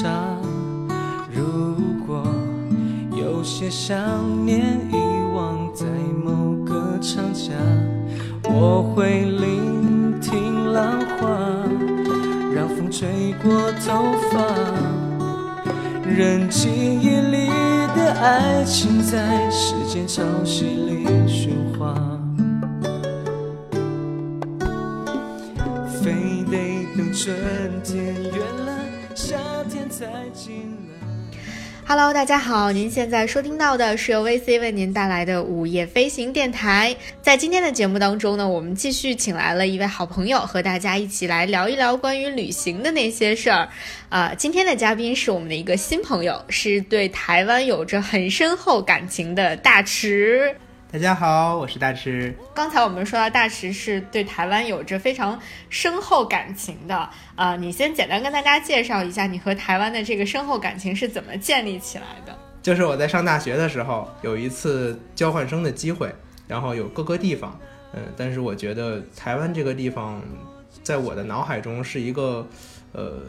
[0.00, 0.40] 上，
[1.28, 1.74] 如
[2.06, 2.24] 果
[3.16, 3.98] 有些想
[31.90, 36.94] Hello，大家好，您现在收听到的是由 VC 为您带来的午夜飞行电台。
[37.22, 43.66] 在今天的节目当中呢，我们继续请来了一位好朋友，和大家一起来聊一聊关于旅行的那些事儿。
[44.10, 50.54] 呃、今天的嘉宾是我们的一个新朋友，是对台湾有着很深厚感情的大池。
[50.90, 52.34] 大家好，我是大池。
[52.54, 62.34] 刚才我们说到大池是对台湾有着非常深厚感情的，啊、你先简单跟大家介绍一下你和台湾的这个深厚感情是怎么建立起来的？
[62.62, 66.10] 就是我在上大学的时候有一次交换生的机会，
[66.46, 67.60] 然后有各个地方，
[67.92, 70.22] 嗯，但是我觉得台湾这个地方，
[70.82, 72.48] 在我的脑海中是一个，
[72.92, 73.20] 呃，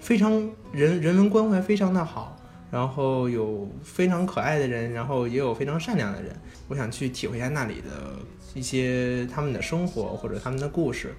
[0.00, 0.32] 非常
[0.72, 2.33] 人人文关怀非常的好，
[2.74, 6.34] 然后有非常可爱的人，然后也有非常善良的人。
[6.66, 8.18] 我想去体会一下那里的
[8.52, 11.14] 一些他们的生活或者他们的故事。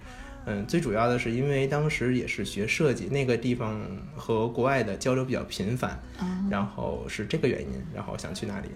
[0.47, 3.79] 嗯，最主要的是因为当时也是学设计，那个地方
[4.17, 5.97] 和国外的交流比较频繁，
[6.49, 8.67] 然后是这个原因，然后想去那里。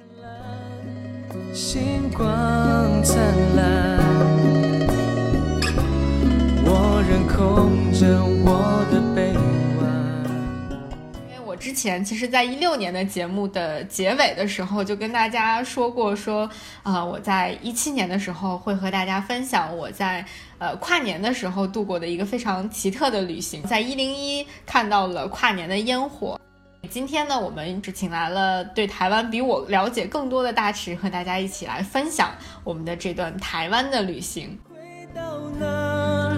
[1.54, 3.18] 星光灿
[3.58, 4.00] 烂，
[6.64, 8.79] 我仍空着我
[11.60, 16.50] 之前其实，在一六年的节目的结尾的时候，就跟大家说过说，
[16.82, 20.26] 啊、我在一七年的时候会和大家分享我在
[20.58, 26.40] 呃跨年的时候度过的一个非常奇特的旅行，在一零一看到了跨年的烟火。
[26.90, 32.30] 今天呢，我们只请来了对台湾比我了解更多的大池，和大家一起来分享
[32.64, 34.58] 我们的这段台湾的旅行。
[34.70, 34.80] 回
[35.14, 35.22] 到
[35.60, 36.38] 那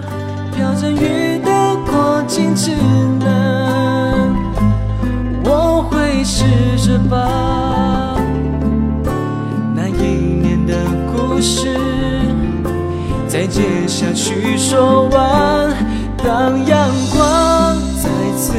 [0.54, 2.74] 飘着雨的过境之
[3.20, 3.51] 南，
[6.24, 6.44] 试
[6.76, 8.16] 着把
[9.74, 11.76] 那一年的故事
[13.26, 15.74] 再接下去说完。
[16.24, 18.54] 当阳光再次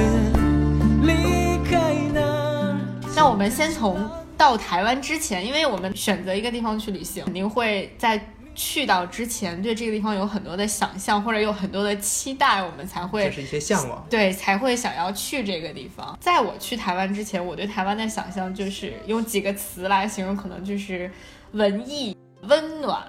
[1.04, 2.78] 离开那。
[3.16, 3.98] 那我们先从
[4.38, 8.20] 到台湾之前，因为我们选择一个地方去旅行，肯定会在
[8.56, 14.06] 去到之前对这个地方有很多的想象，或者有很多的期待，我们才这会是一些向往。
[14.10, 16.18] 对才会想要去这个地方。
[16.20, 21.12] 在我去台湾之前，我对台湾的想象就是用几个词来形容，可能就是
[21.52, 23.02] 文艺、温暖、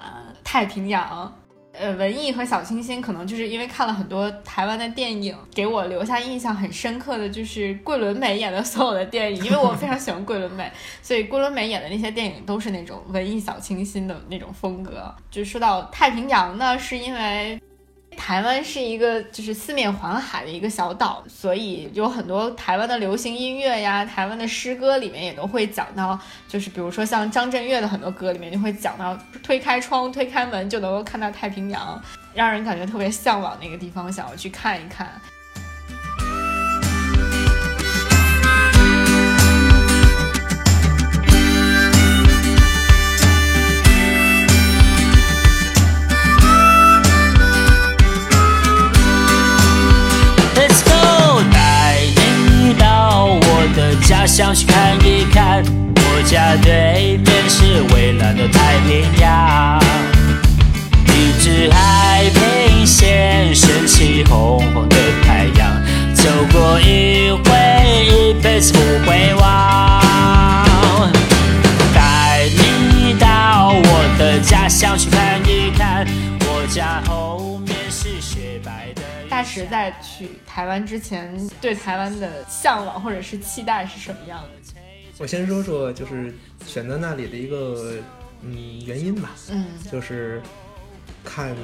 [0.43, 1.37] 太平洋。
[1.77, 10.71] 呃，文艺和小清新，可能就是因为看了很多台湾的电影，给我留下印象很深刻的就是桂纶镁演的所有的电影，因为我非常喜欢桂纶镁，
[11.03, 15.13] 所以桂纶镁演的那些电影都是那种文艺小清新的那种风格。
[15.31, 17.61] 就说到太平洋呢，是因为
[18.17, 32.03] 台湾是一个就是四面环海的一个小岛，所以有很多台湾的流行音乐呀，台湾的诗歌里面也都会讲到，就是比如说像张震岳的很多歌里面就会讲到推开窗、推开门就能够看到太平洋，
[32.33, 35.09] 让人感觉特别向往那个地方，想要去看一看。
[54.25, 55.63] 家乡去看一看，
[55.97, 59.79] 我家对面是蔚蓝的太平洋，
[61.09, 64.97] 一直海平线升起红红的
[65.27, 65.71] 太阳，
[66.15, 70.01] 走过一回，一辈子不会忘。
[71.95, 76.07] 带你到我的家乡去看一看，
[76.47, 77.34] 我家后。
[79.35, 84.81] 大石在去台湾之前，对台湾的向往或者是期待是什么样的？
[85.19, 86.33] 我先说说就是
[86.65, 87.97] 选择那里的一个
[88.43, 90.41] 嗯原因吧，嗯，就是
[91.25, 91.51] 看《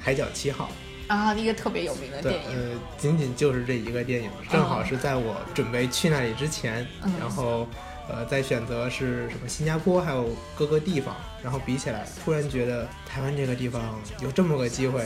[0.00, 0.70] 海角七号》。
[1.12, 7.66] 啊，一个特别有名的电，影，呃，仅仅就是这一个电影，正好是在我准备去那里之前，嗯然后
[8.08, 15.04] 呃，在选择是什么新加坡，还有各个地方，然后比起来，突然觉得台湾这个地方有这么个机会，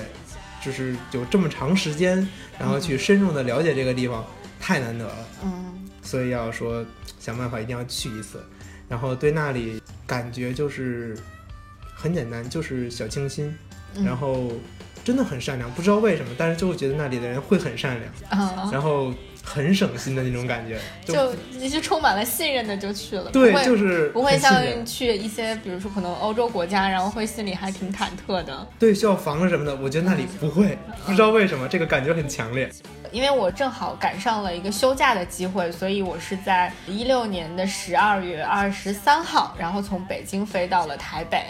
[0.66, 2.28] 就是有这么长时间，
[2.58, 4.26] 然后去深入的了解这个地方，
[4.58, 5.14] 太难得了，
[5.44, 5.88] 嗯。
[6.02, 6.84] 所以要说
[7.20, 8.44] 想办法一定要去一次，
[8.88, 11.16] 然后对那里感觉就是
[11.94, 13.54] 很简单，就是小清新，
[13.94, 14.04] 嗯。
[14.04, 14.50] 然后
[15.04, 19.14] 真的很善良，不知道为什么，但是就会觉得那里的人会很善良，嗯，然后
[19.46, 28.66] 很省心的那种感觉，就你就充满了信任的就去了，对就是不会像去一些比如说可能欧洲国家，然后会心里还挺忐忑的。
[28.78, 30.76] 对需要防什么的，我觉得那里不会，
[31.06, 32.68] 不知道为什么这个感觉很强烈。
[33.16, 41.42] 因为我正好赶上了一个休假的机会，所以我是在一六年的十二月二十三号，然后从北京飞到了台北。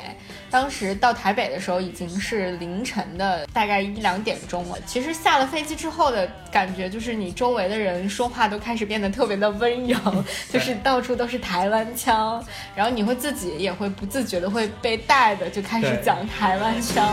[0.49, 4.79] 当时到台北的时候已经是凌晨的大概一两点钟了。
[4.87, 9.99] 其实下了飞机之后的感觉就是你周围的人说话都开始变得特别的温柔，
[10.49, 12.41] 就是到处都是台湾腔，
[12.77, 17.05] 然后你会自己也会不自觉的会被带的就开始讲台湾腔。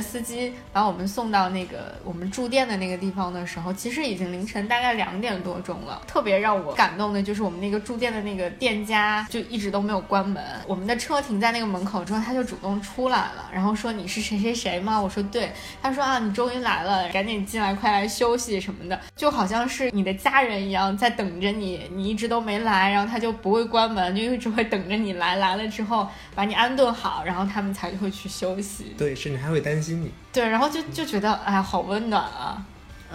[0.00, 6.02] 司机把我们送到那个我们住店的那个地方的时候，其实已经凌晨大概两点多钟了。
[6.06, 10.42] 特别让我感动的就是我们那个住店的那个店家就一直都没有关门。
[10.66, 15.50] 我们的车停在那个门口之后，他就主动出来了，然后说：“你是谁谁谁吗？”我说：“对。”
[15.82, 21.88] 他说：“啊，你终于来了，赶紧进来，快来休息什么的，就好像是你的家人一样在等着你。
[21.92, 25.36] 你一直都没来，然后他就不会关门，就一直会等着你来。
[25.36, 32.64] 来了之后把你安顿好，然后他们才会去休息。”对，甚至还会担心你，对，然后就就觉得哎，好温暖啊！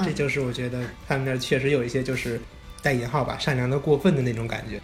[0.03, 2.41] 这就是我觉得他们那儿确实有一些就是
[2.81, 4.81] 带引号吧，善良的过分的那种感觉。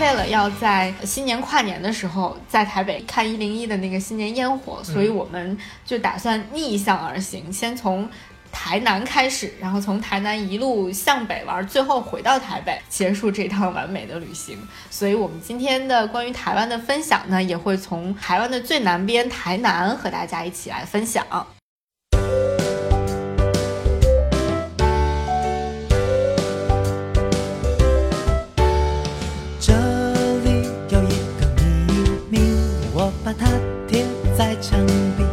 [0.00, 8.08] 为了要在新年跨年的时候在台北看一零一的那个新年烟火，所以我们就打算逆向而行，先从。
[8.50, 14.58] 台南开始，然后从台南一路向北玩，最后回到台北，结束这趟完美的旅行。
[14.90, 21.24] 所以，我们今天的关于台湾的分享呢，也会从台湾的最南边台南和大家一起来分享。
[29.60, 29.72] 这
[30.44, 32.38] 里有一个秘密，
[32.92, 33.46] 我把它
[33.86, 34.04] 贴
[34.36, 35.24] 在墙壁。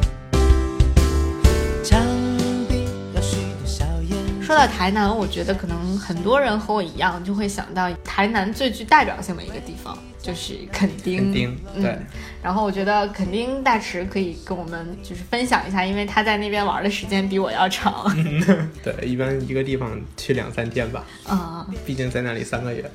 [4.46, 11.18] 说到台南，我觉得可能很多人和我一样，就会想到台南最具代表性的一个地方就是垦丁。
[11.18, 11.98] 垦丁嗯对
[12.44, 18.06] 然后我觉得垦丁大池可以跟我们就是分享一下，因为他在那边玩的时间比我要长。
[18.84, 22.86] 对，一般一个地方去两三天吧，啊、毕竟在那里三个月。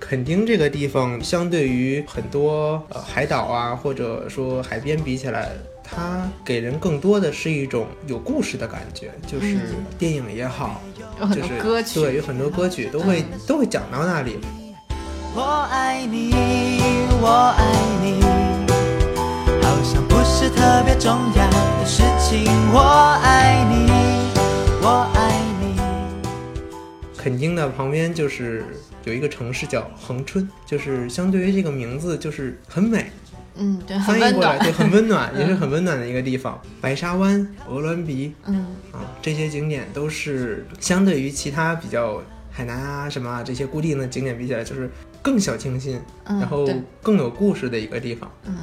[0.00, 5.50] 垦丁这个地方，相对于很多呃海岛啊，或者说海边比起来，
[5.88, 10.82] 它给人更多的是一种有故事的感觉，就是嗯电影也好，
[11.30, 14.38] 就是多歌曲，对，有很多歌曲都会、都会讲到那里。
[15.34, 16.32] 我爱你，
[17.20, 17.72] 我爱
[18.02, 18.22] 你，
[19.62, 22.44] 好像不是特别重要的事情。
[22.72, 22.80] 我
[23.22, 23.90] 爱你，
[24.82, 25.76] 我爱你。
[27.16, 28.64] 垦丁的旁边就是
[29.04, 33.10] 有一个城市叫恒春，就是相对于这个名字就是很美，
[33.58, 34.64] 嗯，对，很温翻译过来暖。
[34.64, 36.60] 对很温暖，也是很温暖的一个地方。
[36.80, 44.90] 白沙湾、鹅銮鼻嗯，啊，这些景点都是相对于其他比较海南啊什么啊这些固定的景点比起来，就是
[45.26, 46.64] 更小清新，嗯然后
[47.02, 48.30] 更有故事的一个地方。
[48.44, 48.54] 嗯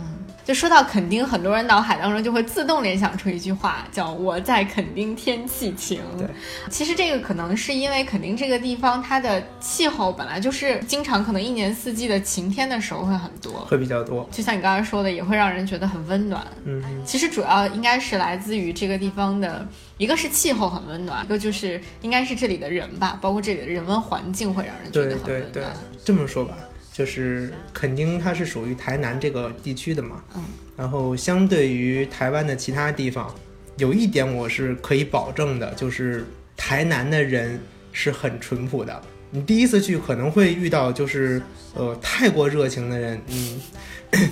[0.45, 6.01] 就说到垦丁，很多人脑海当中就会自动联想出一句话，叫“我在垦丁天气晴”。
[6.19, 6.27] 对，
[6.69, 16.45] 其实这个可能是因为垦丁这个地方它的气候本来就是经常可能一年四季的晴天的时候会很多，会比较多，就像你刚才说的，也会让人觉得很温暖。
[16.65, 19.65] 嗯，其实主要应该是来自于这个地方的，
[20.03, 26.57] 一个是气候很温暖，一个就是应该是这里的人吧，包括这里的人文环境会让人觉对得很对对温暖。，这么说吧，
[26.91, 30.43] 就是垦丁它是属于台南这个地区的嘛，嗯，
[30.75, 33.33] 然后相对于台湾的其他地方，
[33.77, 36.25] 有一点我是可以保证的，就是
[36.57, 37.57] 台南的人
[37.93, 39.01] 是很淳朴的。
[39.35, 41.41] 你第一次去可能会遇到就是
[41.73, 43.59] 呃太过热情的人，嗯，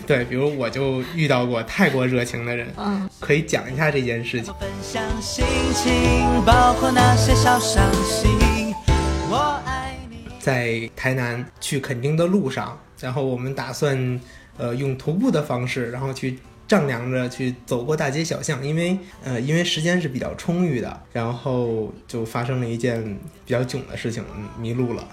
[0.06, 4.54] 对，比如我就遇到过太过热情的人，嗯，可以讲一下这件事情。
[4.60, 5.44] 分享心
[5.74, 5.92] 情，
[6.46, 8.30] 包括那些小伤心。
[9.28, 10.18] 我爱你。
[10.40, 14.22] 在台南去垦丁的路上，然后我们打算
[14.60, 16.38] 呃用徒步的方式，然后去
[16.72, 23.04] 丈量着去走过大街小巷，因为呃因为时间是比较充裕的，然后就发生了一件
[23.46, 25.06] 比较囧的事情，嗯迷路了。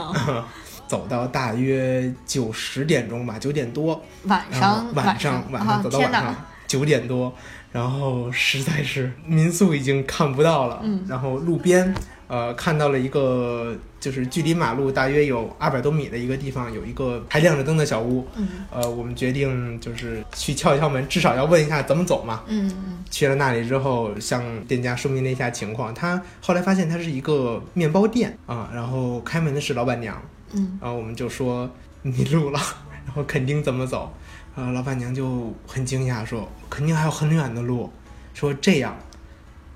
[0.86, 6.36] 走到大约九十点钟吧，九点多，晚上晚上晚啊上走到晚上
[6.66, 7.34] 九点多，
[7.72, 11.02] 然后实在是民宿已经看不到了，嗯。
[11.08, 11.94] 然后路边
[12.28, 18.46] 呃看到了一个就是距离马路大约有二百多米的一个地方有一个还亮着灯的小屋，嗯。
[18.70, 22.44] 呃，我们决定就是去敲一敲门，至少要问一下怎么走嘛。
[22.46, 23.04] 嗯嗯。
[23.10, 30.20] 去了那里之后，向店家说明了一下情况，他后来发现他是一个面包店啊，然后开门的是老板娘，
[30.52, 30.78] 嗯。
[30.80, 31.68] 然后我们就说
[32.02, 32.60] 迷路了，
[33.06, 34.12] 然后肯定怎么走，
[34.54, 37.90] 呃，老板娘就很惊讶说肯定还有很远的路，
[38.34, 38.94] 说这样，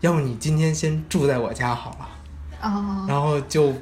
[0.01, 2.09] 要不你今天先住在我家好了，
[2.63, 3.75] 哦，然后就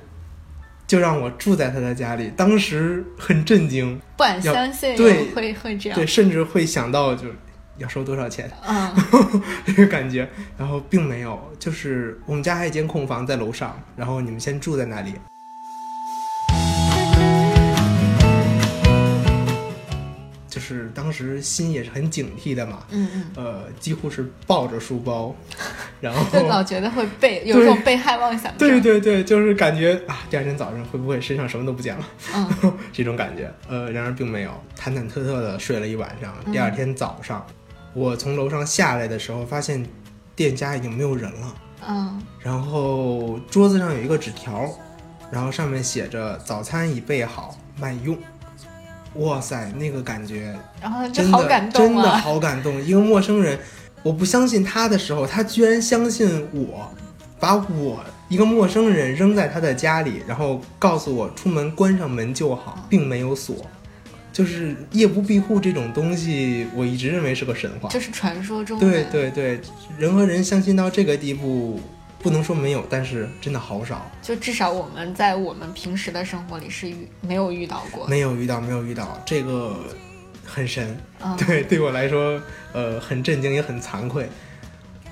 [0.86, 5.96] 就让我住在他的家里，当时很震惊，不敢相信对会会这样。
[5.96, 7.34] 对，，甚至会想到就是
[7.78, 8.92] 要收多少钱嗯。
[9.64, 15.14] 这个感觉，然后并没有，就是我们家还有一间空房在楼上，然后你们先住在那里。
[20.74, 25.34] 是当时心也是很警惕的嘛，嗯嗯，呃，几乎是抱着书包，
[26.00, 32.06] 然后就老觉得会被有对种被害妄想症，对对对，就是感觉啊，第二天早上会不会身上什么都不见了？
[32.34, 33.52] 嗯 这种感觉。
[33.68, 36.34] 呃，然而并没有，忐忐忑忑的睡了一晚上。
[36.52, 37.44] 第二天早上，
[37.92, 39.84] 我从楼上下来的时候，发现
[40.34, 41.54] 店家已经没有人了。
[41.88, 44.70] 嗯然后桌子上有一个纸条，
[45.30, 48.16] 然后上面写着“早餐已备好，慢用”。
[49.14, 52.80] 哇塞，那个感觉然后真的好感真的好感动。
[52.82, 53.58] 一个陌生人，
[54.02, 56.88] 我不相信他的时候，他居然相信我，
[57.38, 63.56] 把我一个陌生人扔在他的家里，然后告诉我出门关上门就好，并没有锁。
[64.32, 67.88] 就是夜不闭户这种东西，我一直认为是个神话。
[67.88, 69.60] 就是传说中的对对对，
[69.98, 71.80] 人和人相信到这个地步，
[72.22, 79.76] 不能说没有，但是真的好少，就至少我们在我们平时的生活里是遇没有遇到过，没有遇到，没有遇到，这个
[80.44, 80.96] 很神。
[81.22, 82.40] 嗯，对，对我来说，
[82.72, 84.28] 呃，很震惊，也很惭愧。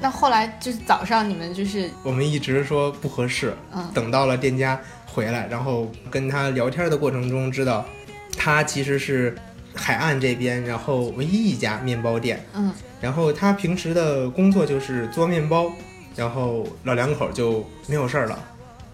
[0.00, 7.84] 那后来就是早上你们就是我们一直说不合适，嗯等到了店家回来，然后跟他聊天的过程中，知道
[8.36, 9.34] 他其实是
[9.74, 12.44] 海岸这边，然后唯一一家面包店。
[12.54, 15.70] 嗯然后他平时的工作就是做面包，
[16.18, 18.37] 然后老两口就没有事儿了，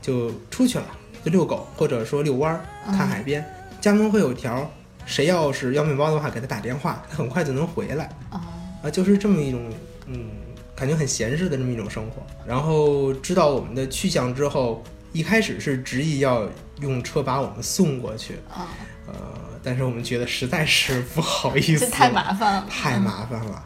[0.02, 0.84] 就出去了，
[1.24, 3.42] 就遛狗或者说遛弯儿，嗯看海边。
[3.80, 4.68] 家门会有条儿，
[5.06, 8.10] 谁要是要面包的话，给他打电话，他很快就能回来。
[8.30, 8.38] 哦
[8.82, 9.72] 啊，就是这么一种
[10.06, 10.30] 嗯，
[10.76, 12.22] 感觉很闲适的这么一种生活。
[12.46, 16.46] 然后知道我们的去向之后，一开始是执意要
[16.80, 18.68] 用车把我们送过去，啊，
[19.06, 19.14] 呃，
[19.62, 23.64] 但是我们觉得实在是不好意思，这太麻烦了，太麻烦了。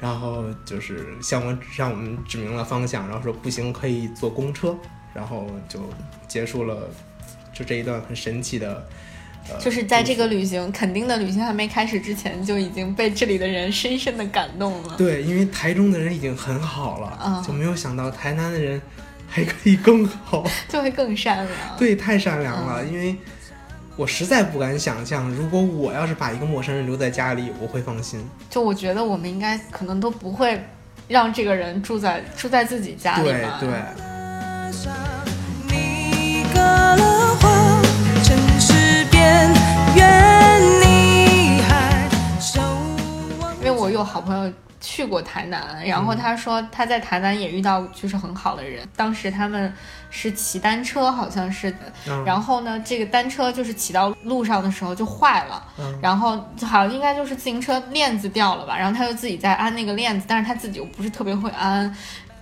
[0.00, 4.76] 然后就是向我向我们指明了方向，然后说不行可以坐公车，
[5.14, 5.80] 然后就
[6.26, 6.88] 结束了
[7.52, 8.86] 就这一段很神奇的。
[9.50, 14.94] 呃、就是在这个旅行肯定的旅行还没开始之前，就已经被这里的人深深的感动了。
[14.98, 18.80] 对，因为台中的人已经很好了，嗯就没有想到台南的人
[19.26, 20.44] 还可以更好。
[20.68, 21.76] 就会更善良。
[21.78, 23.16] 对，太善良了，嗯因为
[23.98, 28.24] 我实在不敢想象，如果我要是把一个陌生人留在家里，我会放心。
[28.48, 30.64] 就我觉得我们应该可能都不会
[31.08, 33.58] 让这个人住在住在自己家里对吧。
[33.58, 33.68] 对，
[35.66, 37.82] 你割了花，
[38.22, 39.52] 城市边
[39.96, 42.08] 缘你还
[42.40, 42.60] 守
[43.40, 49.72] 望因为我有好朋友去过台南，然后他说他在台南也遇到就是很好的人，当时他们
[50.10, 51.74] 是骑单车，好像是，
[52.06, 61.94] 嗯然后呢，这个单车就是骑到路上的时候就坏了，嗯然后好像应该就是自行车链子掉了吧，然后他就自己在安那个链子，但是他自己又不是特别会安。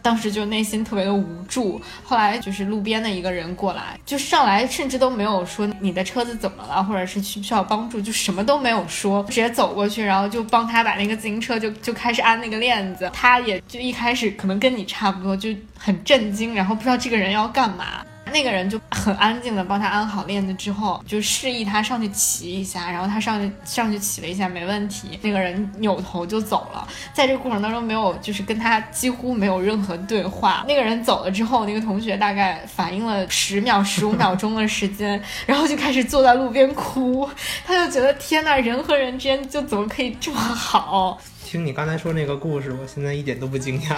[0.06, 13.10] 当时就内心特别的无助，后来就是路边的一个人过来，就上来甚至都没有说你的车子怎么了，或者是需不需要帮助，就什么都没有说，直接走过去，然后就帮他把那个自行车就就开始安那个链子。
[13.12, 18.06] 他也就一开始可能跟你差不多，就很震惊，然后不知道这个人要干嘛。
[18.32, 25.18] 那个人就很安静的帮他安好链子之后，就示意他上去骑一下，然后他上去上去骑了一下，没问题。
[25.22, 30.64] 那个人扭头就走了，在这个过程当中没有就是跟他几乎没有任何对话。
[30.68, 37.28] 那个人走了之后，那个同学大概反应了十秒、十五秒钟的时间，然后就开始坐在路边哭。
[37.64, 41.18] 他就觉得天呐，人和人之间就怎么可以这么好？
[41.44, 43.96] 听你刚才说那个故事，我现在一点都不惊讶，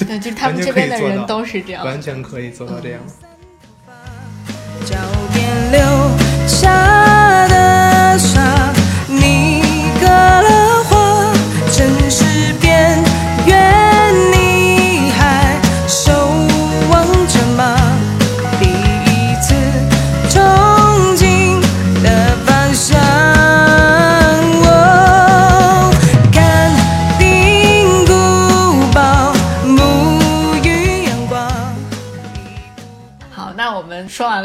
[0.00, 1.86] 对，就是他们这边的人都是这样。
[1.86, 3.00] 完全可以做到这样。
[4.84, 4.96] 脚
[5.32, 5.78] 边留
[6.46, 7.11] 下。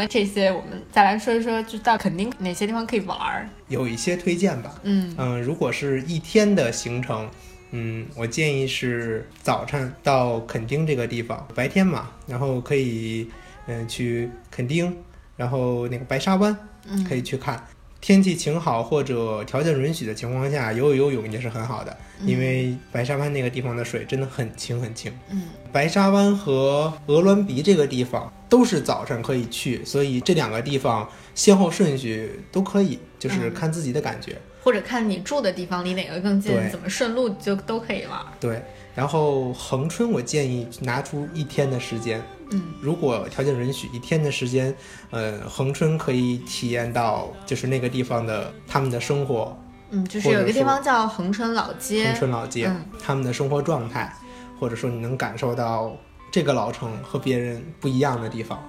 [0.08, 3.50] 这些，我们再来说一说，就到垦丁哪些地方可以玩儿。
[3.68, 4.74] 有一些推荐吧。
[4.84, 7.30] 嗯嗯，如果是一天的行程，
[7.72, 13.30] 嗯，我建议是早晨到垦丁这个地方，白天嘛，然后可以
[13.68, 14.96] 嗯去垦丁，
[15.36, 16.56] 然后那个白沙湾
[16.90, 17.62] 嗯，可以去看。
[18.00, 25.12] 天气晴好或者条件允许的情况下，游游泳也是很好的，因为白沙湾那个地方的水真的很清很清。
[25.30, 34.38] 嗯白沙湾和鹅銮鼻这个地方都是早上可以去，所以这两个地方先后顺序都可以，就是嗯看自己的感觉。
[34.64, 38.26] 或者看你住的地方离哪个更近，怎么顺路就都可以玩儿。
[38.40, 38.62] 对，
[38.96, 44.76] 然后恒春我建议拿出一天的时间，嗯如果条件允许，一天的时间，
[45.12, 49.58] 呃，恒春可以体验到就是那个地方的他们的生活，
[49.90, 54.14] 嗯，就是有一个地方叫恒春老街恒，春老街，嗯他们的生活状态，
[54.60, 55.96] 或者说你能感受到
[56.32, 58.62] 这个老城和别人不一样的地方。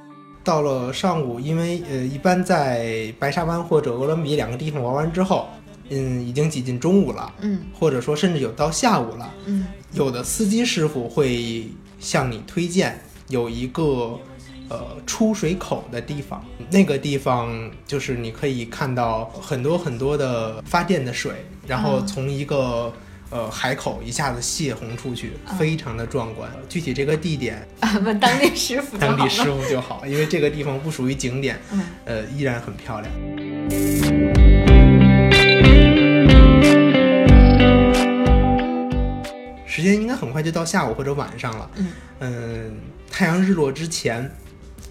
[0.44, 5.46] 到了上午，因为呃，一般在白沙湾或者鹅銮鼻两个地方玩完之后，
[5.90, 9.34] 嗯，已经挤进中午了，嗯或者说甚至有到下午了。
[9.44, 11.66] 嗯有的司机师傅会
[11.98, 14.18] 向你推荐有一个
[14.68, 21.32] 呃出水口的地方，那个地方就是你可以看到很多很多的发电的水，
[21.66, 22.92] 然后嗯从一个。
[23.30, 26.50] 呃，海口一下子泄洪出去，嗯非常的壮观。
[26.66, 28.96] 具体这个地点，啊，问当地师傅。
[28.96, 33.12] 当地师傅就好，因为这个地方不属于景点，嗯呃，依然很漂亮。
[39.66, 41.70] 时间应该很快就到下午或者晚上了。
[41.76, 42.80] 嗯嗯，
[43.10, 44.30] 太阳日落之前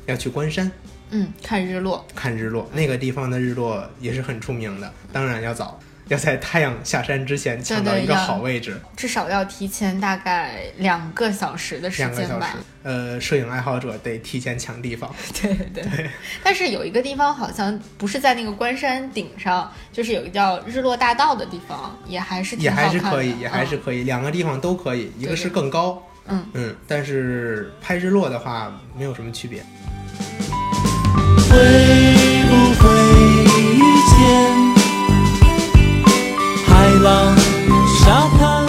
[0.05, 0.71] 要去关山
[1.09, 2.05] 嗯，看日落。
[2.13, 4.93] 看日落，那个地方的日落也是很出名的。
[5.13, 12.55] 当然要早，要在太阳下山之前抢到一个好位置，至少要提前大概两个小时的时两个小时间吧。。
[12.83, 15.13] 呃，摄影爱好者得提前抢地方。
[15.41, 16.09] 对对对。
[16.43, 22.69] 但是有一个地方好像不是在那个关山顶上，就是有一个叫日落大道的地方，也还是挺也。
[22.69, 29.63] 还是可以，也还是嗯可以，两个地方都可以，一个是更高，嗯嗯，但是拍日落的话没有什么区别。
[31.49, 31.55] 会
[32.49, 32.83] 不会
[33.75, 34.17] 遇见
[36.65, 37.35] 海浪、
[38.03, 38.67] 沙滩？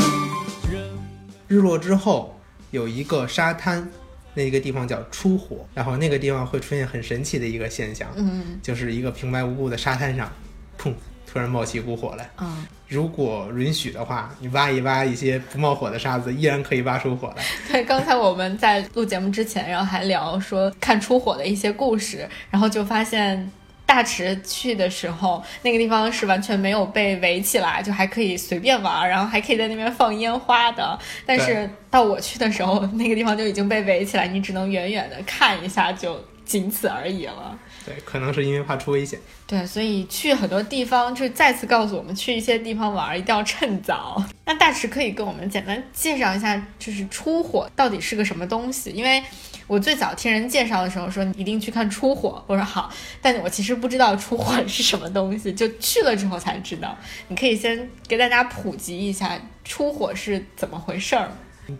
[1.48, 2.38] 日落之后
[2.70, 3.90] 有一个沙滩，
[4.34, 10.30] 那个地方叫出火，然后那个地方会出现很神奇的一个现象，嗯就是一个平白无故的沙滩上，
[10.78, 10.92] 砰，
[11.38, 12.28] 突然冒起一股火来。
[12.40, 17.44] 嗯，如果允许的话，你挖一挖一些不冒火的沙子，依然可以挖出火来。
[17.70, 23.50] 对， 刚才我们在录节目之前，然后还聊说看出火的一些故事，然后就发现。
[23.86, 30.98] 大池去的时候，那个地方是完全没有被围起来，就还可以随便玩，然后还可以在那边放烟花的。
[31.24, 37.58] 但是到我去的时候，那个地方就已经被围起来，你只能远远的看一下，就仅此而已了。
[37.84, 39.18] 对，可能是因为怕出危险。
[39.46, 44.22] 对，所以去很多地方，就是再次告诉我们，去一些地方玩一定要趁早。
[44.44, 48.90] 那大池可以跟我们简单介绍一下，就是出火到底是个什么东西？
[48.90, 49.22] 因为
[49.66, 56.96] 我最早听人介绍的时候说你一定去看出火，我说好，但我其实不知道出火 是什么东西，就去了之后才知道。
[57.28, 61.30] 你可以先给大家普及一下出火是怎么回事儿？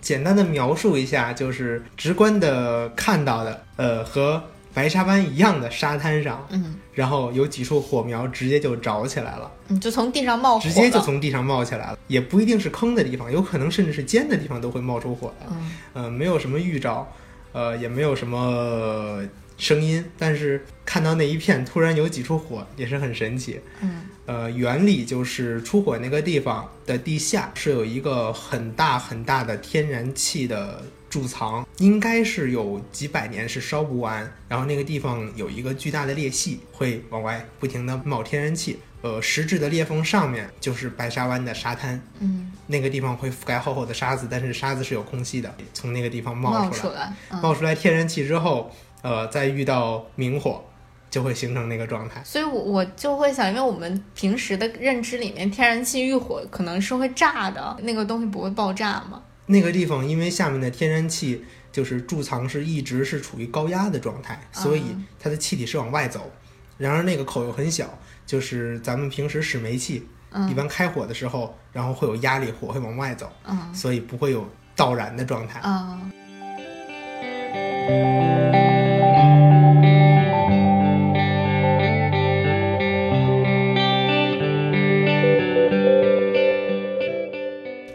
[0.03, 4.43] 简单的描述一下，就是直观的看到的，呃，和
[4.79, 15.47] 白沙湾一样的沙滩上，嗯然后有几处火苗直接就着起来了，嗯，就从地上冒火直接就从地上冒起来了，也不一定是坑的地方，有可能甚至是尖的地方都会冒出火来。
[15.51, 17.13] 嗯呃，没有什么预兆，
[17.51, 19.21] 呃，也没有什么
[19.57, 23.61] 声音，但是看到那一片突然有几处火，也是很神奇。
[23.81, 34.31] 嗯呃，原理就是出火那个地方的地下是有一个很大很大的天然气的贮藏，应该是有几百年是烧不完。
[34.47, 38.79] 然后那个地方有一个巨大的裂隙，会往外不停的冒天然气。
[39.01, 46.81] 呃，实质的裂缝上面就是白沙湾的沙滩，嗯，那个地方会覆盖厚厚的沙子，但是沙子是有空隙的，从那个地方冒冒出来。
[46.81, 50.63] 出来，嗯冒出来天然气之后，呃，再遇到明火，
[51.11, 52.23] 就会形成那个状态。
[52.25, 59.23] 所以我，我就会想，因为我们平时的认知里面，天然气遇火可能是会炸的，那个东西不会爆炸吗？
[59.47, 61.43] 那个地方因为下面的天然气
[61.73, 66.31] 就是贮藏是一直是处于高压的状态，所以嗯它的气体是往外走。
[66.77, 75.61] 然而那个口又很小，就是咱们平时使煤气，嗯一般开火的时候，然后会有压力，火会往外走，嗯所以不会有倒燃的状态。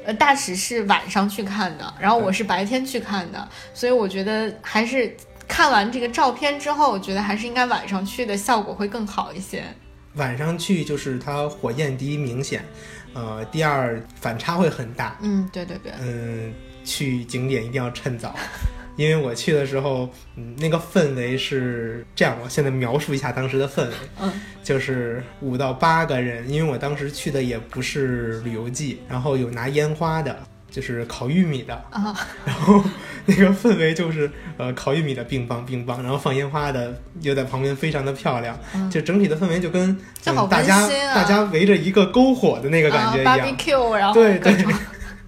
[0.05, 5.15] 呃，大使是晚上去看的，然后我是白天去看的，所以我觉得还是
[5.47, 9.63] 看完这个照片之后，我觉得还是应该晚上去的效果会更好一些。
[10.15, 12.63] 晚上去就是它火焰第一明显，
[13.13, 15.17] 呃，第二反差会很大。
[15.21, 16.53] 嗯，对对对，嗯，
[16.85, 18.35] 去景点一定要趁早，
[18.95, 22.37] 因为我去的时候，嗯，那个氛围是这样。
[22.43, 24.31] 我现在描述一下当时的氛围，嗯，
[24.63, 30.37] 就是五到八个人，因为我当时去的也不是旅游季，然后有拿烟花的，
[30.69, 32.83] 就是烤玉米的，啊，然后
[33.25, 38.57] 那个氛围就是呃烤玉米的乒乓乒乓，然后放烟花的又在旁边非常的漂亮，
[38.91, 39.97] 就整体的氛围就跟
[40.49, 43.47] 大家大家围着一个篝火的那个感觉一啊样。
[43.47, 44.53] ，barbecue，然后对对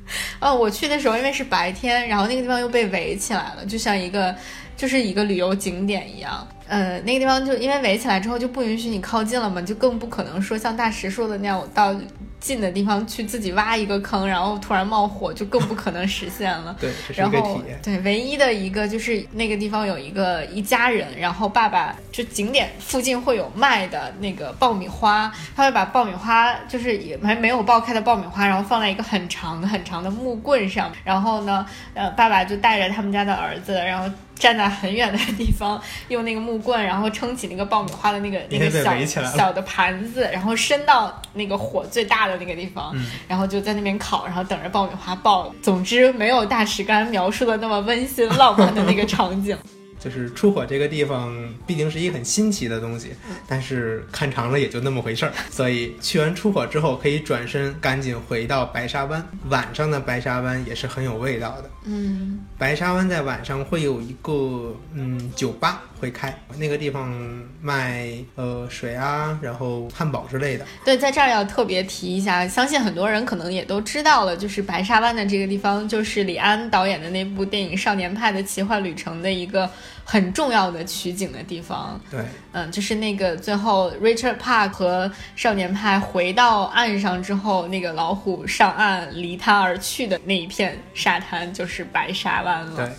[0.39, 0.53] 哦。
[0.55, 4.35] 我去的时候因为是白天，然后那个地方又被围起来了，就像一个
[4.77, 6.47] 就是一个旅游景点一样。
[6.67, 11.95] 呃，那个地方就因为围起来之后就不允许你靠近了嘛，就更不可能说像大石说的那样，我到
[12.39, 16.75] 近的地方去自己挖一个坑，然后突然冒火，就更不可能实现了。
[16.79, 17.79] 对，这是然后一个体验。
[17.83, 34.09] 对，唯一的一个就是那个地方有一个一家人，然后爸爸就景点附近会有卖的那个爆米花，他会把爆米花就是也还没有爆开的爆米花，然后放在一个很长很长的木棍上，然后呢，呃，爸爸就带着他们家的儿子，然后。
[34.35, 45.53] 站在很远的地方，用那个木棍，然后撑起那个爆米花的那个那个小小的盘子，然后伸到那个火最大的那个地方，嗯然后就在那边烤，然后等着爆米花爆。
[45.61, 49.57] 总之，没有大石刚才描述的那么温馨浪漫的那个场景。
[49.99, 55.33] 就是出火这个地方毕竟是一个很新奇的东西，嗯但是看长了也就那么回事儿。
[55.49, 59.27] 所以去完出火之后，可以转身赶紧回到白沙湾。
[59.49, 61.69] 晚上的白沙湾也是很有味道的。
[61.85, 67.13] 嗯，白沙湾在晚上会有一个嗯酒吧会开，那个地方
[67.61, 70.65] 卖呃水啊，然后汉堡之类的。
[70.83, 79.69] 对，在这儿要特别提一下，相信很多人可能也都知道了，就是白沙湾的这个地方，就是李安导演的那部电影《少年派的奇幻旅程》的一个
[80.03, 81.99] 很重要的取景的地方。
[82.11, 82.19] 对，
[82.51, 92.75] 嗯，就是那个最后 Richard Park 和少年派回到岸上之后，那个老虎上岸离他而去的那一片沙滩就是白沙湾了。
[92.75, 92.89] 对，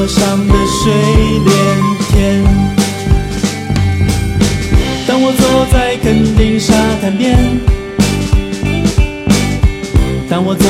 [0.00, 0.90] 河上的水
[1.44, 1.54] 莲
[2.08, 2.42] 天？
[5.06, 7.36] 当我坐在垦丁沙滩边，
[10.26, 10.64] 当我走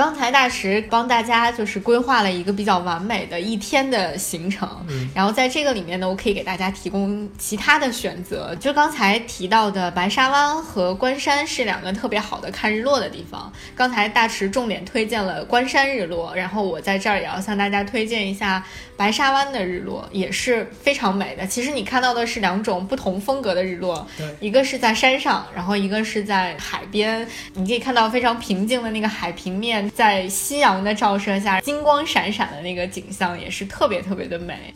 [0.00, 8.56] 刚才大石帮大家就是规划了一个比较完美的一天的行程，嗯然后在这个里面呢，我可以给大家提供其他的选择。
[8.58, 13.52] 就刚才提到的白沙湾和关山是两个特别好的看日落的地方。
[13.74, 18.64] 刚才大石重点推荐了关山日落，然后我在这儿也要向大家推荐一下
[18.96, 21.46] 白沙湾的日落，也是非常美的。
[21.46, 27.28] 其实你看到的是两种不同风格的日落，对一个是在山上，然后一个是在海边。
[27.52, 34.74] 你可以看到非常平静的那个海平面，在夕阳的照射下，金光闪闪的那个景象也是特别特别的美。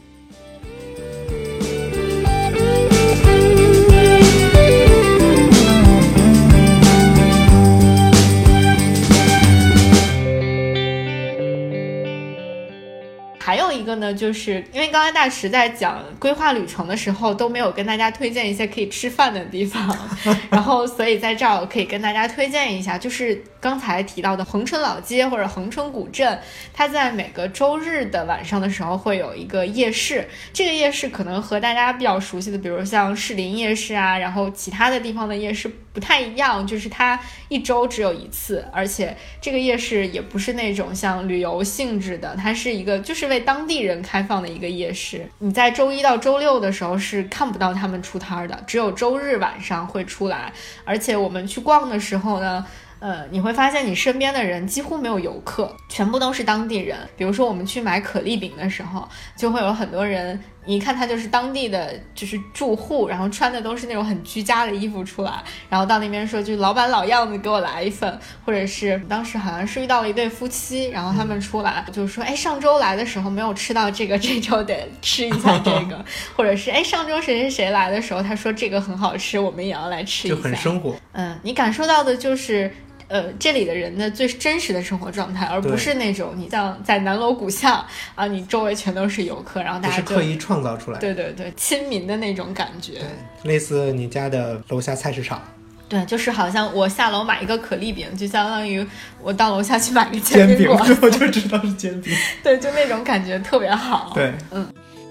[13.45, 19.95] 还有一个呢，就是因为刚才大石在讲规划旅程的时候都没有跟大家推荐一些可以吃饭的地方，
[20.49, 26.41] 然后所以在这儿我可以跟大家推荐一下，就是刚才提到的恒春老街或者恒春古镇，
[26.73, 45.29] 它在每个周日的晚上的时候会有一个夜市，这个夜市可能和大家比较熟悉的，比如像士林夜市啊，然后其他的地方的夜市不太一样，就是它一周只有一次，而且这个夜市也不是那种像旅游性质的，它是一个就是为当地人开放的一个夜市。
[45.39, 50.53] 你在周一到周六的时候是看不到他们出摊儿的，只有周日晚上会出来。
[50.85, 52.65] 而且我们去逛的时候呢。
[53.01, 56.97] 呃，你会发现你身边的人几乎没有游客，全部都是当地人。
[57.19, 80.97] 比如说我们去买可丽饼的时候，就会有很多人，你一看他就是当地的，就是住户，然后穿的都是那种很居家的衣服出来，然后到那边说就老板老样子给我来一份，或者是当时好像是遇到了一对夫妻，然后他们出来就说，哎，上周来的时候没有吃到这个，这周得吃一下这个，或者是哎上周谁谁谁来的时候他说这个很好吃，我们也要来吃一下就，很生活。
[81.13, 82.73] 嗯，你感受到的就是。
[83.09, 91.01] 呃，这里的人的最真实的生活状态，而不是那种你像在南锣鼓巷啊，你周围全都是游客，然后大家是刻意创造出来的。
[91.01, 92.95] 对对对亲民的那种感觉。
[92.95, 95.43] 对类似你家的楼下菜市场，
[95.89, 98.85] 对，就是好像我下楼买一个可丽饼，就相当于
[99.23, 100.67] 我到楼下去买个煎饼
[101.03, 102.13] 我就知道是煎饼。
[102.43, 104.13] 对，就那种感觉特别好。
[104.15, 104.33] 对，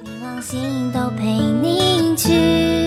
[0.04, 2.83] 你往心都陪你去。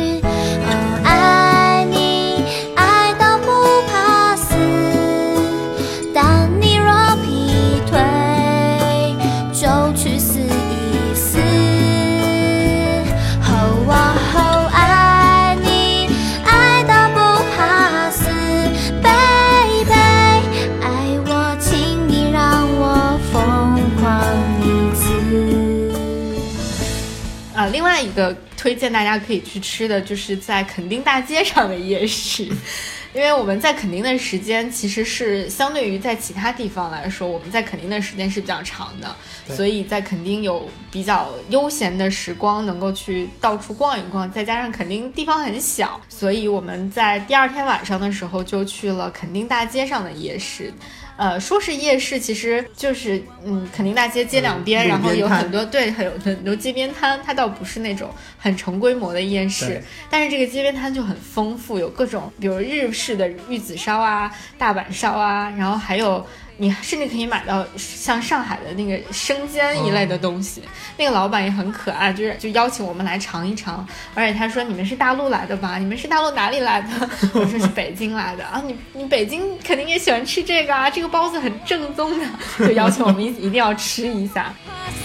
[28.66, 32.42] 推荐大家可以去吃的，就是在垦丁大街上的夜市，
[33.14, 39.14] 因为我们在垦丁的时间其实是相对于在其他地方来说，我们在垦丁的时间是比较长的，
[39.54, 50.74] 所以在垦丁有比较悠闲的时光，能够去到处逛一逛，再加上垦丁地方很小，所以我们在第二天晚上的时候就去了垦丁大街上的夜市。
[51.16, 66.24] 呃，说是夜市，其实就是嗯，垦丁大街街两边，嗯然后有很多对，很有很多街边摊，它倒不是那种很成规模的夜市，但是这个街边摊就很丰富，有各种比如日式的玉子烧啊、大阪烧啊，然后还有
[66.58, 70.62] 你甚至可以买到像上海的那个生煎一类的东西。
[70.96, 75.76] 那个老板也很可爱，就是就邀请我们来尝一尝，而且他说你们是大陆来的吧？
[75.78, 76.88] 你们是大陆哪里来的？
[77.34, 82.26] 我说是北京来的啊，你你北京肯定也喜欢吃这个啊，这个包子很正宗的，
[82.58, 84.52] 就邀请我们一一定要吃一下。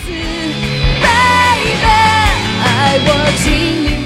[0.06, 1.76] baby，
[2.64, 3.52] 爱我，请
[3.84, 4.06] 你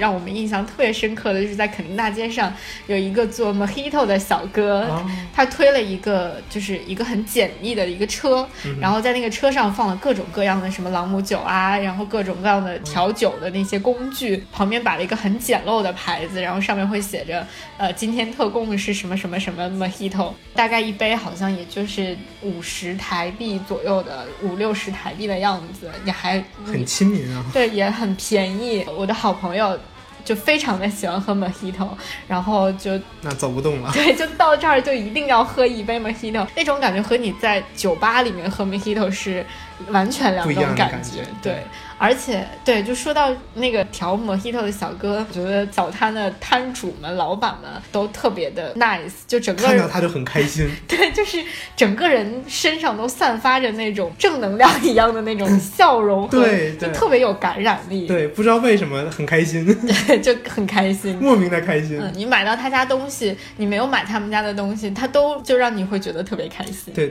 [0.00, 0.20] 让我。
[0.20, 2.52] 们印象特别深刻的就是在垦丁大街上
[2.88, 5.02] 有一个做 mojito 的小哥，哦
[5.34, 8.46] 他推了一个就是一个很简易的一个车，
[8.78, 17.46] 然后在那个车上放了各种各样的什么朗姆酒啊，然后各种各样的调酒的那些工具，旁边摆了一个很简陋的牌子，然后上面会写着
[17.78, 27.42] 呃今天特供是什么什么什么 mojito，大概一杯好像也就是五十台币左右的五六十台币的样子，也还很亲民啊。
[27.54, 28.84] 对，也很便宜。
[28.94, 29.78] 我的好朋友
[30.24, 31.88] 就非常的喜欢喝 mojito，
[32.26, 33.90] 然后就那走不动了。
[33.92, 39.44] 对，就到这儿就一定要喝一杯 mojito，那种感觉和你在酒吧里面喝 mojito 是
[39.88, 41.62] 完全两种感样感觉对对，
[41.98, 51.42] 而且对，就说到那个调 mojito 的小哥，我觉得早摊的摊主们、老板们都特别的 nice，就整个人看到他就很开心， 对，就是
[51.76, 58.06] 整个人身上都散发着那种正能量一样的那种笑容对对特别有感染力。
[58.06, 59.64] 对，不知道为什么很开心，
[60.06, 61.16] 对， 就很开心。
[61.20, 61.98] 莫名的开心。
[62.00, 66.92] 嗯，你买到他家东西，你没有买他们家的东西，他都就让你会觉得特别开心。
[66.94, 67.10] 对，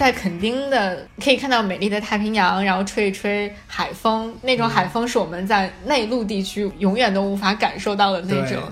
[0.00, 8.62] 在垦丁的可以看到美丽的太平洋，然后吹一吹海风，那种海风是我们在内陆地区永远都无法感受到的那种，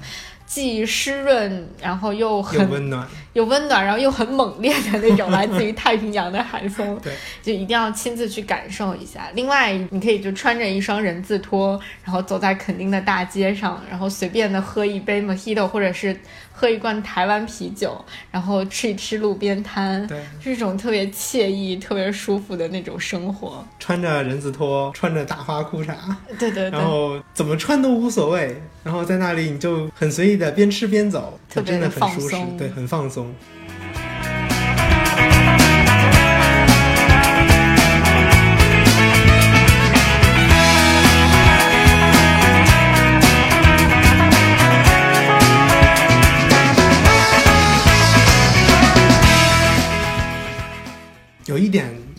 [0.47, 3.07] 既湿润，然后又有很温暖。
[3.35, 9.29] 有温暖，然后又很猛烈的那种来自于太平洋的海风， 对，就一定要亲自去感受一下。
[9.35, 16.19] 另外，你可以就穿着一双人字拖，然后走在垦丁的大街上，然后随便的喝一杯 mojito，或者是
[16.59, 20.21] 喝一罐台湾啤酒，然后吃一吃路边摊，对。
[20.43, 23.65] 是一种特别惬意、特别舒服的那种生活。
[23.79, 25.95] 穿着人字拖，穿着大花裤衩，
[26.37, 26.71] 对对对。
[26.71, 33.33] 然，后怎么穿都无所谓，然后在那里你就很随意的边吃边走，特别真的很舒适放松，对，很放松。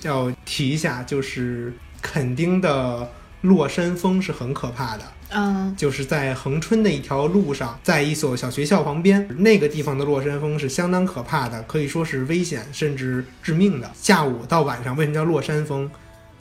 [0.02, 3.10] 要提一下，就是垦丁的
[3.42, 5.04] 落山风是很可怕的。
[5.32, 13.92] 嗯，就是在恒春的一条路上，在一所小学校旁边，那个地方的落山风是相当可怕的，可以说是危险甚至致命的。
[13.94, 15.90] 下午到晚上，为什么叫落山风？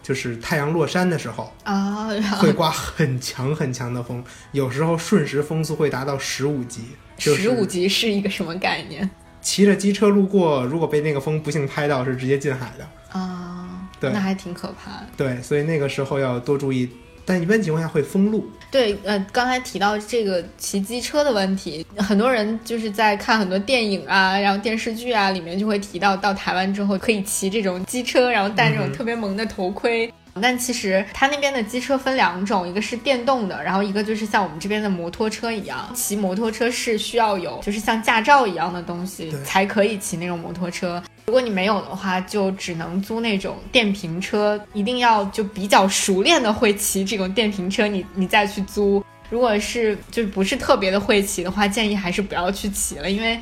[0.01, 2.09] 就是太阳落山的时候，啊，
[2.41, 6.85] 会刮很强很强的风，有时候瞬时风速会达到十五级。
[7.19, 9.11] 就是十五级是一个什么概念
[9.43, 12.89] 骑着机车路过，如果被那个风不幸拍到，是直接进海的。
[13.11, 13.89] 啊？
[14.01, 15.07] 对那还挺可怕的。
[15.17, 16.89] 对，所以那个时候要多注意。
[17.25, 30.11] 但一般情况下会封路，对，呃，刚才提到这个骑机车的问题，很多人就是在看很多电影啊，然后电视剧啊里面就会提到，到台湾之后可以骑这种机车，然后戴这种特别萌的头盔。
[30.41, 35.91] 但其实它那边的机车分两种，一个是电动的，然后一个就是像我们这边的摩托车一样。
[35.95, 41.03] 骑摩托车是需要有就是像驾照一样的东西才可以骑那种摩托车。
[41.27, 49.05] 如果你没有的话，就只能租那种电瓶车，一定要就比较熟练的会骑这种电瓶车，你你再去租。
[49.29, 53.39] 如果是就是不是特别的会骑的话，建议还是不要去骑了，因为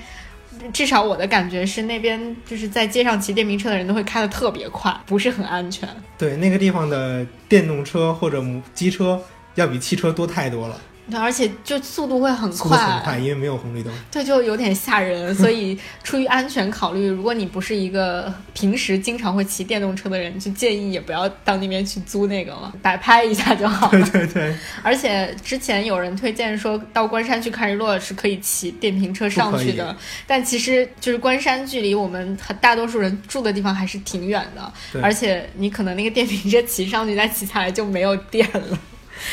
[0.72, 5.88] 至少我的感觉是那边就是在街上骑电瓶车的人都会开得特别快，不是很安全。
[6.18, 9.20] 对，那个地方的电动车或者机车
[9.54, 10.80] 要比汽车多太多了，
[11.14, 13.92] 而且就速度会很速度很快，因为没有红绿灯。
[14.10, 15.34] 对，就有点吓人。
[15.34, 24.10] 所以出于安全考虑，如果你不是一个平时经常会骑电动车的人，就建议也不要到那边去租那个了，摆拍一下就好了。
[24.10, 38.78] 对对对，而且之前有人推荐说到关山去看日落是可以骑电瓶车上去的，但其实就是关山距离我们很大多数人住的地方还是挺远的，而且你可能那个电瓶车骑上去再骑下来就没有电了。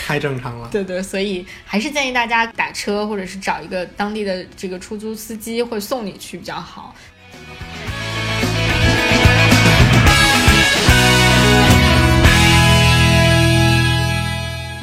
[0.06, 0.68] 太正常了。
[0.72, 6.96] 对对，所以还是建议大家打车或者是找一个当地的这个出租司机会送你去比较好。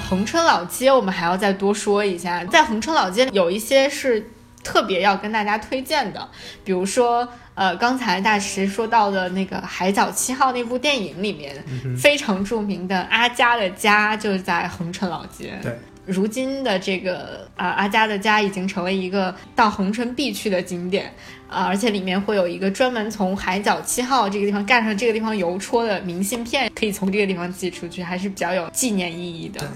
[0.09, 4.29] 恒春老街，我们还要再多说一下，在恒春老街有一些是
[4.63, 6.29] 特别要跟大家推荐的，
[6.65, 11.55] 比如说，呃，刚才大池说到的那个《海角七号》那部电影里面、
[11.97, 15.59] 非常著名的阿佳的家就是在恒城老街。
[15.63, 21.13] 对，如今的这个啊、阿佳的家已经成为一个到恒城必去的景点
[21.49, 29.69] 啊、而且里面会有一个专门从海角七号这个地方干上这个地方邮戳的明信片，可以从这个地方寄出去，还是比较有纪念意义的对。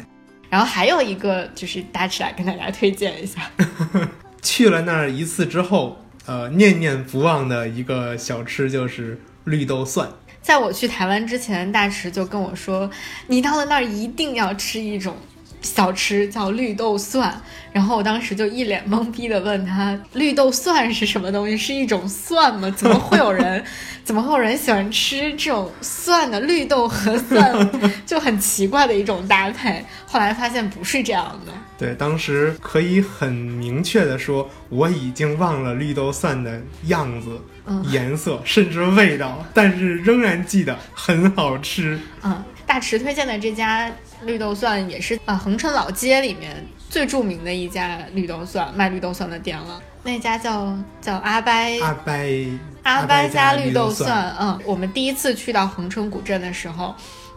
[0.49, 3.51] 然后还有一个就是大池来跟大家推荐一下，
[4.45, 10.09] 去了那儿一次之后，呃，念念不忘的一个小吃就是绿豆蒜。
[10.43, 12.89] 在我去台湾之前，大池就跟我说，
[13.29, 15.17] 你到了那儿一定要吃一种
[15.63, 17.41] 小吃，叫绿豆蒜。
[17.73, 21.57] 然后我当时就一脸懵逼的问他，绿豆蒜是什么东西？
[21.57, 22.71] 是一种蒜吗？
[22.77, 23.65] 怎么会有人，
[24.05, 27.71] 怎么会有人喜欢吃这种蒜的绿豆和蒜，
[28.05, 29.83] 就很奇怪的一种搭配。
[30.07, 31.53] 后来发现不是这样的。
[31.77, 41.99] 对，当时可以很明确的说，我已经忘了绿豆蒜的样子、嗯颜色，甚至味道，但是仍然记得很好吃。
[42.23, 43.91] 嗯，大池推荐的这家
[44.23, 49.83] 绿豆蒜也是呃恒春老街里面最著名的一家绿豆蒜卖绿豆蒜的店了。
[50.05, 52.47] 那家叫叫阿掰阿掰
[52.85, 54.37] 阿掰掰家绿豆蒜，蒜。
[54.39, 56.95] 嗯，我们第一次去到横春古镇的时候。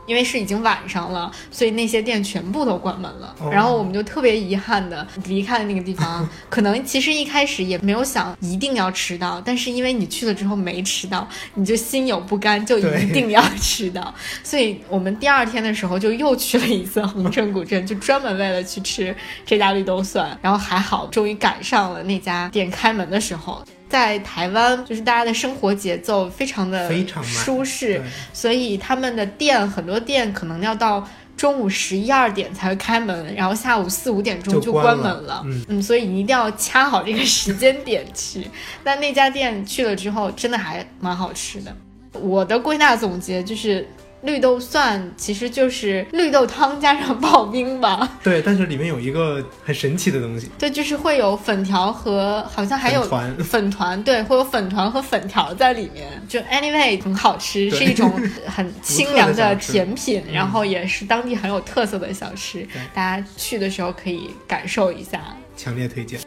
[0.08, 3.36] 因为是已经晚上了，所以那些店全部都关门了。
[3.40, 6.28] 哦然后我们就特别遗憾的离开了那个地方。
[6.50, 14.14] 可能其实一开始也没有想一定要吃到，但是因为你去了之后没吃到，你就心有不甘，就一定要吃到。
[14.44, 19.16] 所以我们第二天的时候就又去了一次恒春 古镇，就专门为了去吃
[19.46, 20.38] 这家绿豆蒜。
[20.42, 23.62] 然后还好，终于赶上了那家店开门的时候。
[23.90, 28.02] 在台湾，就是大家的生活节奏非常的非常舒适，
[28.34, 35.44] 所以他们的店很多店可能要到中午十一二点才会开门，然后下午四五点钟就就关门了。
[35.68, 38.48] 嗯所以你一定要掐好这个时间点去。
[38.84, 41.76] 但那家店去了之后，真的还蛮好吃的。
[42.14, 43.88] 我的归纳总结就是。
[44.28, 53.44] 绿豆蒜其实就是绿豆汤加上刨冰吧， 对，但是里面有一个很神奇的东西，对，就是会有粉条和好像还有粉团。
[53.46, 56.08] 粉团，对，会有粉团和粉条在里面。
[56.28, 58.12] 就 anyway 很好吃，是一种
[58.46, 60.34] 很清凉的甜品，嗯。
[60.34, 65.22] 然后也是当地很有特色的小吃，大家去的时候可以感受一下。
[65.56, 66.20] 强烈推荐。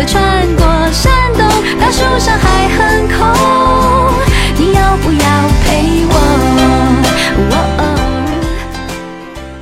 [0.00, 1.46] 的穿过山洞，
[1.78, 3.18] 大树上还很空，
[4.56, 5.20] 你要不要
[5.62, 6.14] 陪我？
[7.50, 7.54] 哦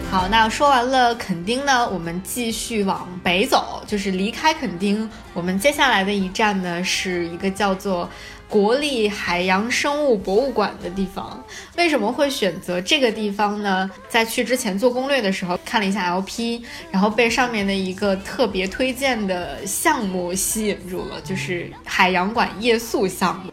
[0.08, 8.08] 好，那说完了垦丁呢，我们继续往北走，就是离开垦丁，我们接下来的一站呢是一个叫做
[8.48, 11.44] 国立海洋生物博物馆的地方。
[11.76, 13.90] 为什么会选择这个地方呢？
[14.08, 23.52] 在去之前做攻略的时候看了一下 LP，然后被上面的一个特别推荐的项目吸引住了，就是海洋馆夜宿项目。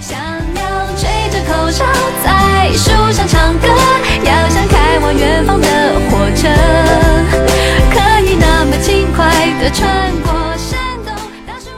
[0.00, 1.84] 想要吹着口哨
[2.22, 3.68] 在树上唱歌，
[4.24, 5.66] 要像开往远方的
[6.10, 6.48] 火车，
[7.90, 9.24] 可以那么轻快
[9.58, 10.45] 地穿过。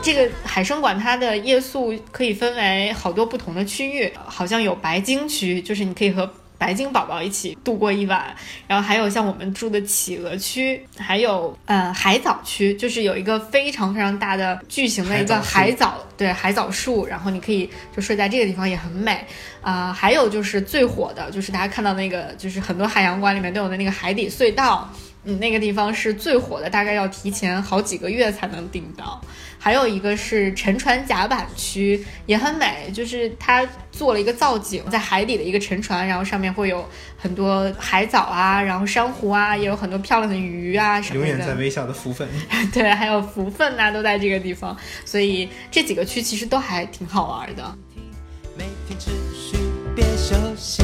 [0.09, 8.35] 这个海生馆它的夜宿可以分为好多不同的区域，好像有白鲸区，就是你可以和白鲸宝宝一起度过一晚，
[8.67, 19.23] 然后还有像我们住的企鹅区，还有呃海藻区，就是有一个非常非常大的巨型的一个海海藻，对海藻树，然后你可以就睡在这个地方也很美
[19.61, 24.91] 啊、还有就是最火的，就是大家看到那个，就是很多海洋馆里面都有的那个海底隧道。
[25.25, 29.21] 嗯，那个地方是最火的，大概要提前好几个月才能订到。
[29.59, 41.29] 还有一个是沉船甲板区，也很美，就是它做了一个造景，在海底的一个沉船，然后上面会有很多海藻啊，然后珊瑚啊，也有很多漂亮的鱼啊什么的。
[41.29, 42.29] 永远在微笑的福分。
[42.73, 47.77] 对，还有福分呐、都在这个地方，所以这几个区其实都还挺好玩的。
[48.57, 49.57] 每天持续
[49.95, 50.83] 别休息，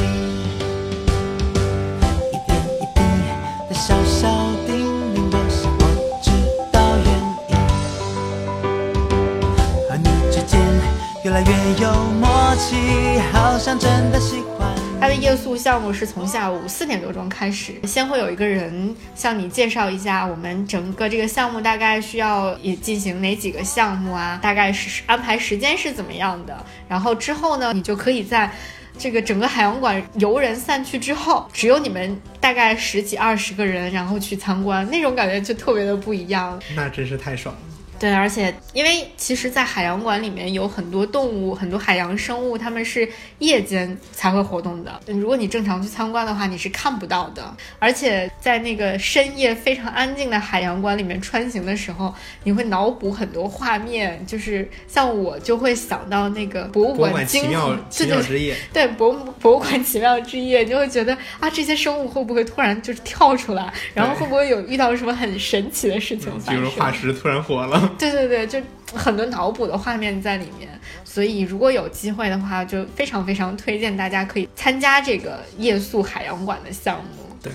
[11.25, 14.71] 越来越有默契，好像真的喜欢。
[15.01, 26.63] 它的夜宿项目是从下午四点多钟开始，先会有一个人向你介绍一下我们整个这个项目大概需要也进行哪几个项目啊，大概是安排时间是怎么样的。
[26.87, 28.47] 然后之后呢，你就可以在
[28.95, 36.61] 这个整个海洋馆游人散去之后，只有你们大概十几二十个人，然后去参观，那种感觉就特别的不一样。
[36.75, 37.74] 那真是太爽了。
[37.97, 43.07] 对，而且因为其实，在海洋馆里面有很多动物，很多海洋生物，它们是
[43.39, 44.99] 夜间才会活动的。
[45.07, 47.55] 如果你正常去参观的话，你是看不到的。
[47.79, 66.31] 而且在那个深夜非常安静的海洋馆里面穿行的时候，你会脑补很多画面，就是像我就会想到那个博物博物馆惊奇妙魂，奇妙之夜，对博物博物馆奇妙之夜，你就会觉得啊，这些生物会不会突然就是跳出来，然后会不会有遇到什么很神奇的事情？
[66.47, 67.84] 比如化石突然活了。
[67.97, 68.59] 对对对，就
[68.93, 70.69] 很多脑补的画面在里面，
[71.03, 77.51] 所以如果有机会的话，就非常非常推荐大家可以参加这个夜宿海洋馆的项目。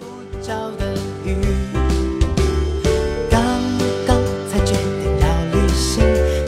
[0.00, 1.34] 不着的雨，
[3.30, 3.40] 刚
[4.06, 4.16] 刚
[4.48, 6.02] 才决定要旅行，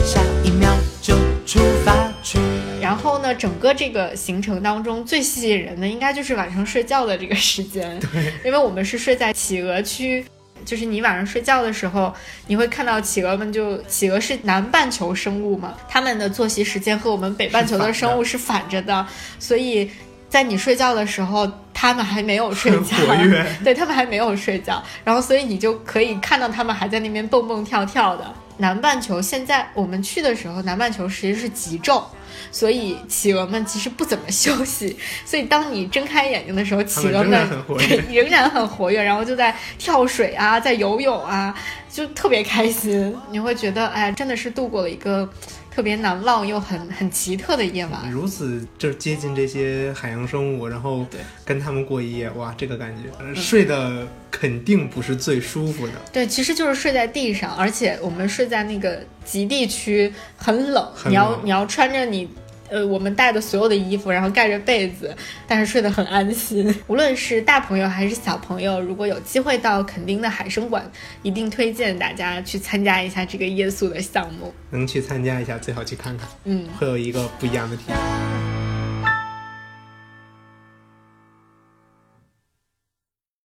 [0.05, 1.15] 下一秒就
[1.45, 2.39] 出发去。
[2.81, 7.99] 然后呢，整个这个行程当中最吸引人的应该就是晚上睡觉的这个时间，
[8.43, 10.25] 因为我们是睡在企鹅区。
[10.65, 12.13] 就是你晚上睡觉的时候，
[12.47, 19.05] 你会看到企鹅们就企鹅是南半球生物嘛，它们的作息时间和我们北半球的生物是反着的，
[19.39, 19.89] 所以
[20.29, 22.95] 在你睡觉的时候，它们还没有睡觉，
[23.63, 28.33] 对他们还没有睡觉，然后所以你就可以看到他们还在那边蹦蹦跳跳的。
[28.57, 32.03] 南半球现在我们去的时候，南半球其实是极昼，
[32.51, 34.97] 所以企鹅们其实不怎么休息。
[35.25, 37.49] 所以当你睁开眼睛的时候，企鹅仍们
[38.09, 41.53] 仍然很活跃，然后就在跳水啊，在游泳啊，
[41.91, 43.15] 就特别开心。
[43.29, 45.29] 你会觉得，哎，真的是度过了一个
[45.73, 48.11] 特别难忘又很很奇特的夜晚。
[48.11, 51.05] 如此就是接近这些海洋生物，然后
[51.45, 62.29] 跟他们过一夜，哇，这个感觉，呃睡的肯定不是最舒服的，对，其实就是睡在地上，而且我们睡在那个极地区，很冷，很你要你要穿着你。
[62.71, 65.13] 呃，我们带的所有的衣服，然后盖着被子，
[65.45, 66.73] 但是睡得很安心。
[66.87, 70.89] 无论是大朋友还是小朋友，如果有机会到垦丁的海生馆，
[71.21, 74.53] 一定推荐大家去参加一下这个夜宿的项目。
[74.69, 78.60] 能去参加一下，最好去看看，嗯，会有一个不一样的体验。